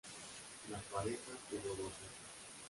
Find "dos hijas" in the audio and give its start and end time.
1.75-2.27